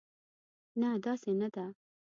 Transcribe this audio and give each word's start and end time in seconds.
نه، 0.79 0.89
داسې 1.05 1.31
نه 1.39 1.47
ده. 1.55 1.65